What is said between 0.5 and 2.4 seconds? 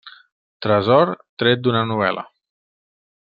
Tresor tret d'una novel·la.